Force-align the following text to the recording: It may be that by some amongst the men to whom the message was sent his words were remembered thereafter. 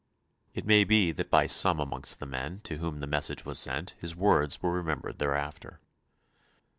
It 0.55 0.65
may 0.65 0.83
be 0.83 1.11
that 1.11 1.29
by 1.29 1.45
some 1.45 1.79
amongst 1.79 2.19
the 2.19 2.25
men 2.25 2.57
to 2.61 2.77
whom 2.79 3.01
the 3.01 3.05
message 3.05 3.45
was 3.45 3.59
sent 3.59 3.93
his 3.99 4.15
words 4.15 4.59
were 4.59 4.71
remembered 4.73 5.19
thereafter. 5.19 5.79